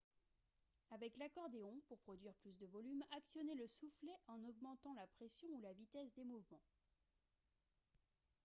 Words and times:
avec 0.89 1.15
l'accordéon 1.19 1.79
pour 1.87 1.99
produire 1.99 2.33
plus 2.37 2.57
de 2.57 2.65
volume 2.65 3.03
actionnez 3.15 3.53
le 3.53 3.67
soufflet 3.67 4.15
en 4.27 4.43
augmentant 4.49 4.95
la 4.95 5.05
pression 5.05 5.47
ou 5.53 5.59
la 5.59 5.73
vitesse 5.73 6.15
des 6.15 6.23
mouvements 6.25 6.63